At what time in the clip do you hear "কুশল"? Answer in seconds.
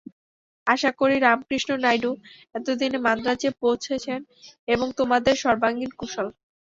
5.99-6.27